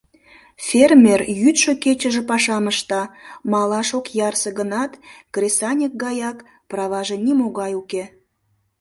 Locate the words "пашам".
2.29-2.65